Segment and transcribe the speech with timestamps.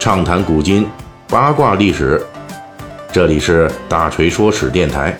[0.00, 0.86] 畅谈古今，
[1.28, 2.24] 八卦历史。
[3.12, 5.14] 这里是大锤说史电台。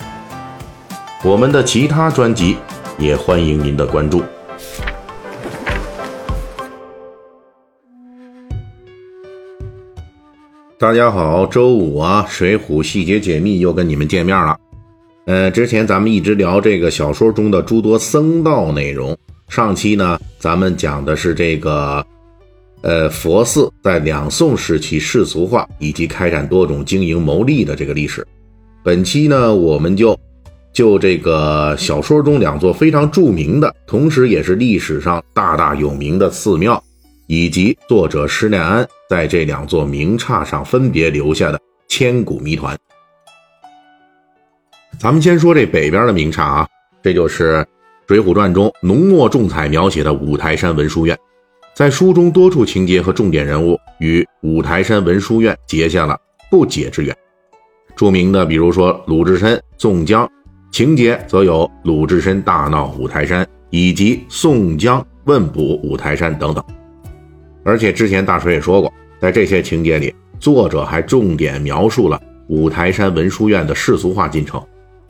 [1.23, 2.57] 我们的其他专辑
[2.97, 4.23] 也欢迎您的关注。
[10.79, 14.57] 大家好，周五啊，《水浒细节解密》又跟你们见面了。
[15.27, 19.15] 呃，之前咱们一直聊这个小说中的诸多僧道内容。
[19.47, 22.03] 上期呢，咱们讲的是这个。
[22.81, 28.25] 呃，佛寺在两宋时期世俗化以及开展多种经营牟利的这个历史。
[28.83, 30.19] 本期呢，我们就
[30.73, 36.83] 就这个小说中两座非常著名的，同时也是历史上大大有名的寺庙，
[37.27, 42.75] 以及作者施耐庵在这两座名刹上分别留下的千古谜团。
[44.97, 46.67] 咱们先说这北边的名刹啊，
[47.03, 47.57] 这就是
[48.07, 51.15] 《水浒传》中浓墨重彩描写的五台山文殊院。
[51.73, 56.19] 在书中多处情节和重点人物与五台山文殊院结下了
[56.49, 57.15] 不解之缘。
[57.95, 60.29] 著名的，比如说鲁智深、宋江，
[60.71, 66.63] 情节则有鲁智深大闹五台山，以及宋江问卜五台山等等。
[67.63, 74.61] 而且之前大锤也说过，在这些情节里，作者还重点描述了五台山文殊院的世俗化进程，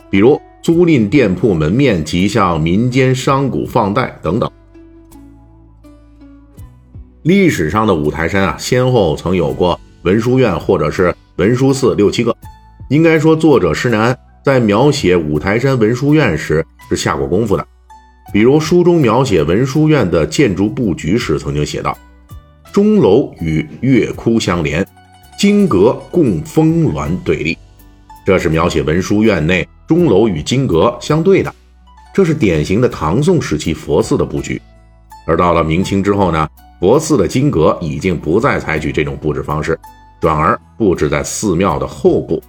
[0.10, 4.52] 比如租赁店铺门面及向民间商贾放贷等等。
[7.24, 12.36] 历史上的五台山啊，先后曾有过文殊院或者是文殊寺六七个。
[12.90, 17.66] 应该说，作者施耐庵在描写五台山文殊院时是下过功夫的。
[18.34, 21.96] 比如书中描写文殊院的建筑布局时，曾经写道
[22.74, 24.84] ：“钟楼与月窟相连，
[25.38, 27.56] 金阁供峰峦对立。”
[28.26, 31.54] 这是描写文殊院内钟楼与金阁相对的，
[32.16, 34.60] 这是典型的唐宋时期佛寺的布局。
[35.28, 36.48] 而到了明清之后呢？
[36.82, 39.80] 佛寺的金阁已经不再采取这种布置方式，
[40.20, 42.42] 转而布置在寺庙的后部，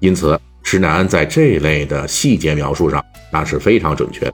[0.00, 4.30] 因此施耐庵在这类的细节描述上那是非常准确。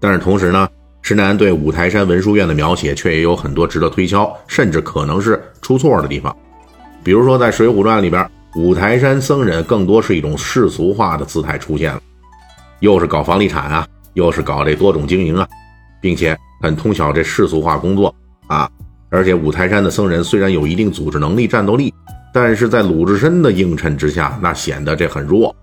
[0.00, 0.66] 但是同时呢，
[1.02, 6.34] 石楠对五台山文殊院的描写却也有很多值得推敲，甚至可能是出错的地方。
[7.02, 12.00] 比如说在《水浒传》里边，五台山僧人更多是一种世俗化的姿态出现了，
[12.80, 15.46] 又是搞房地产啊，又是搞这多种经营啊，
[16.00, 16.34] 并且。
[16.60, 18.14] 很通晓这世俗化工作
[18.46, 18.70] 啊，
[19.10, 21.92] 而且五台山的僧人虽然有一定组织能力、战斗力，
[22.32, 25.54] 但是在鲁智深的映衬之下，那显得这很弱。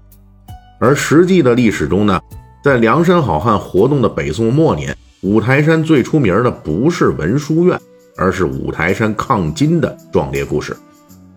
[0.79, 2.19] 而实际的历史中呢，
[2.63, 7.79] 在梁山好汉活动的北宋末年，五台山最出名的不是文殊院，
[8.18, 10.75] 而是五台山抗金的壮烈故事。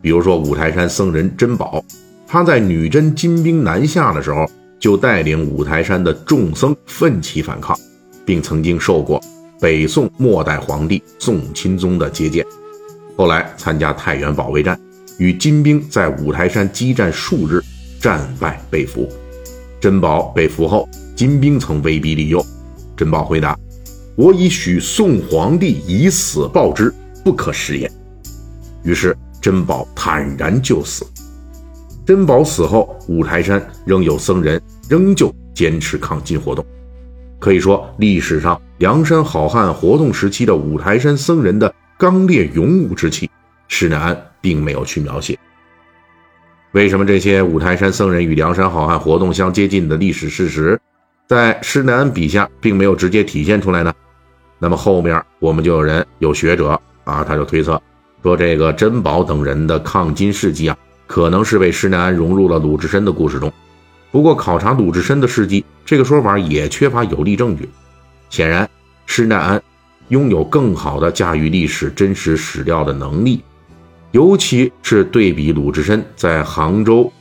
[0.01, 1.83] 比如说五台山僧人珍宝，
[2.27, 4.47] 他在女真金兵南下的时候，
[4.79, 7.79] 就带领五台山的众僧奋起反抗，
[8.25, 9.21] 并曾经受过。
[9.65, 12.45] 北宋末代皇帝宋钦宗的接见，
[13.17, 14.79] 后来参加太原保卫战，
[15.17, 17.63] 与金兵在五台山激战数日，
[17.99, 19.09] 战败被俘。
[19.81, 20.87] 珍宝被俘后，
[21.17, 22.45] 金兵曾威逼利诱，
[22.95, 23.59] 珍宝回答
[24.17, 26.93] ：“我已许宋皇帝以死报之，
[27.25, 27.91] 不可食言。”
[28.85, 31.07] 于是珍宝坦然就死。
[32.05, 34.61] 珍宝死后，五台山仍有僧人
[34.91, 36.63] 仍旧坚持抗金活动。
[37.39, 43.31] 可以说，历史上梁山好汉活动时期的五台山僧人的刚烈勇武之气，
[43.69, 45.39] 施耐庵并没有去描写。
[46.73, 50.81] 为什么这些五台山僧人与梁山好汉活动相接近的历史事实，
[51.29, 53.95] 在施耐庵笔下并没有直接体现出来呢？
[54.59, 57.81] 那么后面我们就有人有学者啊，他就推测
[58.25, 63.53] 说，这个珍宝等人的抗金事迹啊，可能是被施耐庵融入了鲁智深的故事中。
[64.11, 67.69] 不过，考察鲁智深的事迹，这个说法也缺乏有力证据。
[68.35, 68.69] 显然，
[69.07, 69.63] 施耐庵
[70.09, 73.41] 拥有更好的驾驭历史真实史料的能力，
[74.11, 77.13] 尤其是对比鲁智深在杭州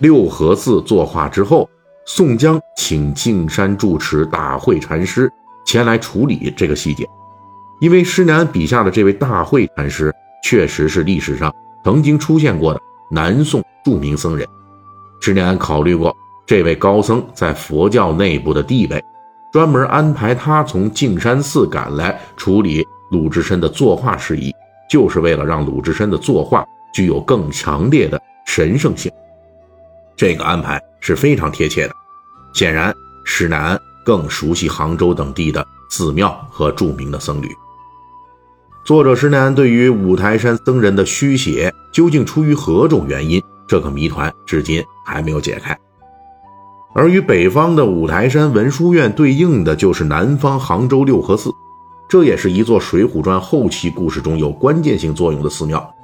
[0.00, 1.66] 六合寺作画之后，
[2.04, 5.32] 宋江请径山住持大慧禅师
[5.64, 7.08] 前来处理这个细节，
[7.80, 10.14] 因为施耐庵笔下的这位大慧禅师
[10.44, 11.50] 确实是历史上
[11.84, 12.80] 曾经出现过的
[13.10, 14.46] 南宋著名僧人，
[15.22, 16.14] 施耐庵考虑过。
[16.46, 19.02] 这位高僧在佛教内部的地位，
[19.52, 24.54] 专门安排他从径山寺赶来处理鲁智深的作画事宜，
[24.88, 29.10] 就是为了让鲁智深的作画具有更强烈的神圣性。
[30.16, 31.94] 这个安排是非常贴切的。
[32.52, 32.94] 显然，
[33.24, 37.48] 施耐庵更熟悉杭州等地的寺庙和著名的僧侣。
[38.84, 45.76] 作者施耐庵对于五台山僧人的虚写究竟出于何种原因，这个谜团至今还没有解开。
[46.92, 51.52] 而与北方的五台山文殊院对应的就是南方杭州六合寺，
[52.08, 55.94] 这也是一座《水浒传》后期故事中有关键性作用的寺庙。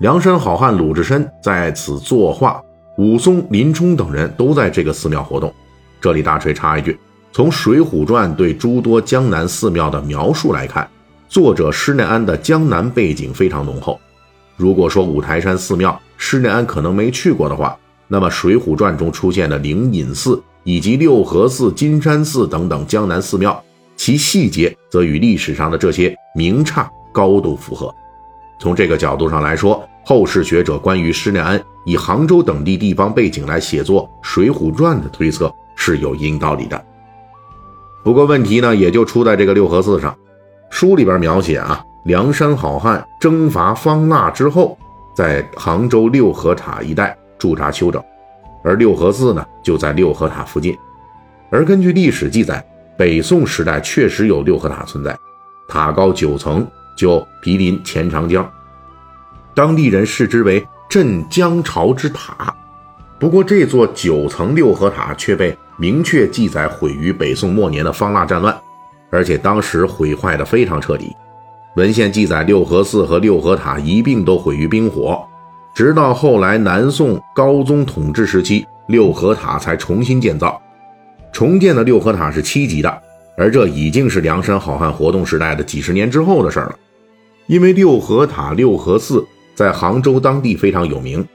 [0.00, 2.60] 梁山好汉鲁智深在此作画，
[2.98, 5.52] 武松、林冲等人都在这个寺庙活动。
[6.00, 6.98] 这里大锤插一句：
[7.32, 10.86] 从《水浒传》对诸多江南寺庙的描述来看，
[11.28, 13.98] 作者施耐庵的江南背景非常浓厚。
[14.56, 17.74] 如果说五台山寺庙施耐庵可能没去过的话，
[18.12, 23.62] 那么《水浒传》中出现的灵隐寺以及六合寺、金山寺等等江南寺庙，
[23.96, 27.94] 其细节则与历史上的这些名刹高度符合。
[28.58, 36.84] 从这个角度上来说，后世学者关于施耐庵以杭州等地地方背景来写作《水浒传》的推测是有一定道理的。
[38.02, 40.14] 不过问题呢，也就出在这个六合寺上。
[40.68, 41.84] 书里边描写啊。
[42.04, 44.78] 梁山好汉征伐方腊之后，
[45.14, 48.00] 在杭州六合塔一带驻扎休整，
[48.62, 50.76] 而六合寺呢就在六合塔附近。
[51.50, 52.64] 而根据历史记载，
[52.96, 55.18] 北宋时代确实有六合塔存在，
[55.66, 56.64] 塔高九层，
[56.96, 58.48] 就毗邻钱长江，
[59.54, 62.54] 当地人视之为镇江潮之塔。
[63.18, 68.56] 不过，这座九层六合塔却被明确记载毁于北宋末年的方腊战乱，
[69.10, 71.14] 而且当时毁坏的非常彻底。
[71.76, 75.22] 文献记载，六合寺和六合塔一并都毁于兵火，
[75.74, 80.60] 直到后来南宋高宗统治时期，六合塔才重新建造。
[81.32, 83.02] 重建的六合塔是七级的，
[83.36, 86.76] 而这已经是梁山好汉活动时代的几十年之后的事了。
[87.46, 89.24] 因为六合塔、六合寺
[89.54, 91.26] 在杭州当地非常有名，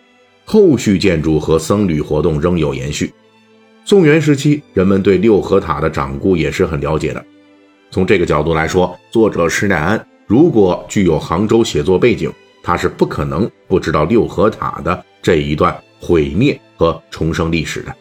[0.43, 3.11] 后续建筑和僧侣活动仍有延续。
[3.85, 7.23] 宋元时期，人们对六合塔的掌故也是很了解的。
[7.91, 10.05] 从这个角度来说，作者施耐庵。
[10.27, 12.31] 如果具有杭州写作背景，
[12.65, 17.95] 他是不可能不知道六合塔的这一段毁灭和重生历史的。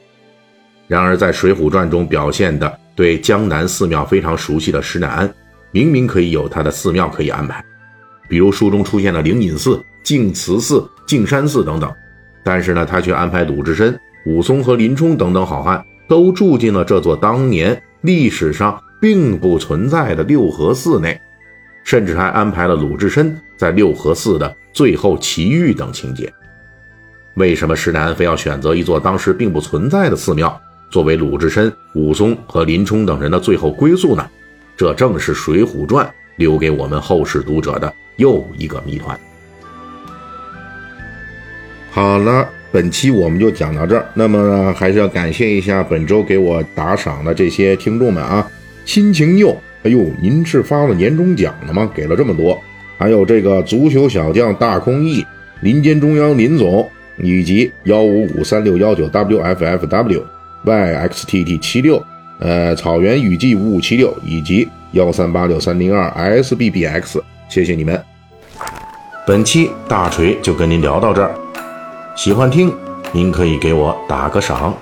[0.88, 5.30] 然而，在《水浒传》中表现的对江南寺庙非常熟悉的施耐庵，
[5.70, 7.62] 明明可以有他的寺庙可以安排，
[8.26, 11.92] 比如书中出现的灵隐寺、净慈寺、净山寺等等，
[12.42, 21.20] 但是呢，他却安排鲁智深、武松和林冲等等好汉都住进了这座当年历史上并不存在的六合寺内。
[21.84, 26.32] 甚至还安排了鲁智深在六合寺的最后奇遇等情节。
[27.34, 30.60] 为什么施耐庵非要选择一座当时并不存在的寺庙
[30.90, 34.28] 作为鲁智深、武松和林冲等人的最后归宿呢？
[34.76, 36.04] 这正是《水浒传》
[36.36, 39.18] 留给我们后世读者的又一个谜团。
[41.90, 44.04] 好了，本期我们就讲到这儿。
[44.14, 48.48] 那么，还是要感谢一下本周给我打赏的这些听众们啊，
[48.84, 49.56] 心情又。
[49.84, 51.90] 哎呦，您是发了年终奖了吗？
[51.94, 52.58] 给了这么多，
[52.98, 55.24] 还有这个足球小将大空翼、
[55.60, 56.88] 林间中央林总，
[57.18, 60.22] 以及幺五五三六幺九 wffw
[60.64, 62.02] yxtt 七六，
[62.40, 67.20] 呃，草原雨季五五七六，以及幺三八六三零二 sbbx，
[67.50, 68.02] 谢谢你们。
[69.26, 71.34] 本期大锤就跟您聊到这儿，
[72.16, 72.72] 喜欢听
[73.12, 74.74] 您可以给我打个赏。